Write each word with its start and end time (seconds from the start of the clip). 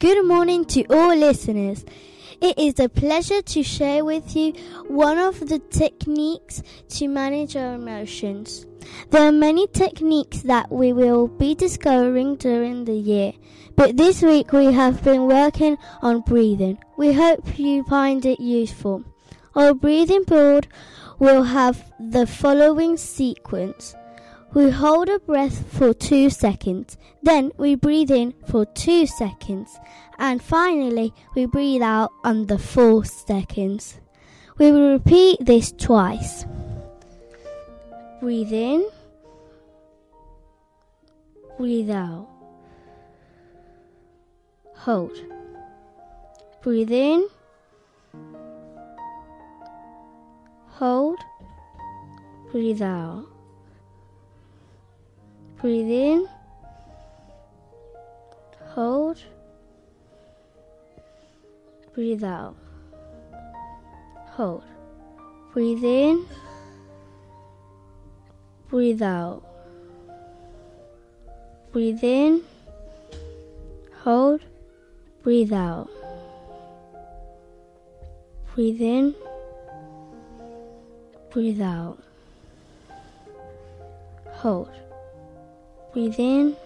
Good 0.00 0.24
morning 0.26 0.64
to 0.66 0.84
all 0.90 1.16
listeners. 1.16 1.84
It 2.40 2.56
is 2.56 2.78
a 2.78 2.88
pleasure 2.88 3.42
to 3.42 3.64
share 3.64 4.04
with 4.04 4.36
you 4.36 4.52
one 4.86 5.18
of 5.18 5.48
the 5.48 5.58
techniques 5.58 6.62
to 6.90 7.08
manage 7.08 7.56
our 7.56 7.74
emotions. 7.74 8.64
There 9.10 9.26
are 9.26 9.32
many 9.32 9.66
techniques 9.66 10.42
that 10.42 10.70
we 10.70 10.92
will 10.92 11.26
be 11.26 11.56
discovering 11.56 12.36
during 12.36 12.84
the 12.84 12.94
year, 12.94 13.32
but 13.74 13.96
this 13.96 14.22
week 14.22 14.52
we 14.52 14.66
have 14.66 15.02
been 15.02 15.26
working 15.26 15.76
on 16.00 16.20
breathing. 16.20 16.78
We 16.96 17.14
hope 17.14 17.58
you 17.58 17.82
find 17.82 18.24
it 18.24 18.38
useful. 18.38 19.02
Our 19.56 19.74
breathing 19.74 20.22
board 20.22 20.68
will 21.18 21.42
have 21.42 21.92
the 21.98 22.24
following 22.24 22.98
sequence. 22.98 23.96
We 24.54 24.70
hold 24.70 25.10
a 25.10 25.18
breath 25.18 25.70
for 25.72 25.92
two 25.92 26.30
seconds, 26.30 26.96
then 27.22 27.52
we 27.58 27.74
breathe 27.74 28.10
in 28.10 28.32
for 28.48 28.64
two 28.64 29.06
seconds, 29.06 29.78
and 30.18 30.42
finally 30.42 31.12
we 31.34 31.44
breathe 31.44 31.82
out 31.82 32.10
the 32.24 32.58
four 32.58 33.04
seconds. 33.04 34.00
We 34.56 34.72
will 34.72 34.92
repeat 34.92 35.44
this 35.44 35.70
twice. 35.72 36.46
Breathe 38.20 38.52
in, 38.52 38.88
breathe 41.58 41.90
out. 41.90 42.26
Hold. 44.76 45.12
Breathe 46.62 46.90
in, 46.90 47.28
hold, 50.68 51.18
breathe 52.50 52.82
out. 52.82 53.26
Breathe 55.60 55.90
in. 55.90 56.28
Hold. 58.68 59.18
Breathe 61.94 62.22
out. 62.22 62.54
Hold. 64.36 64.62
Breathe 65.52 65.82
in. 65.82 66.24
Breathe 68.68 69.02
out. 69.02 69.42
Breathe 71.72 72.04
in. 72.04 72.44
Hold. 74.04 74.42
Breathe 75.24 75.52
out. 75.52 75.90
Breathe 78.54 78.80
in. 78.80 79.12
Breathe 81.30 81.60
out. 81.60 81.98
Hold. 84.34 84.70
Breathe 85.98 86.20
in. 86.20 86.56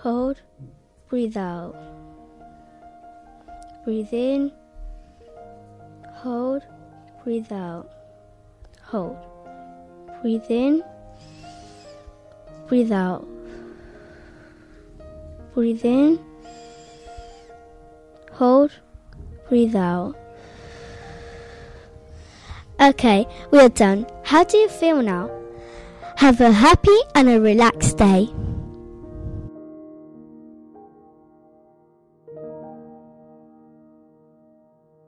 Hold. 0.00 0.38
Breathe 1.08 1.38
out. 1.38 1.74
Breathe 3.84 4.12
in. 4.12 4.52
Hold. 6.16 6.62
Breathe 7.24 7.50
out. 7.50 7.90
Hold. 8.82 9.16
Breathe 10.20 10.44
in. 10.50 10.84
Breathe 12.68 12.92
out. 12.92 13.26
Breathe 15.54 15.86
in. 15.86 16.20
Hold. 18.32 18.72
Breathe 19.48 19.74
out. 19.74 20.14
Okay, 22.78 23.26
we 23.50 23.60
are 23.60 23.70
done. 23.70 24.06
How 24.22 24.44
do 24.44 24.58
you 24.58 24.68
feel 24.68 25.00
now? 25.00 25.35
Have 26.16 26.40
a 26.40 26.50
happy 26.50 26.96
and 27.14 27.28
a 27.28 27.38
relaxed 27.38 27.98
day. 27.98 28.30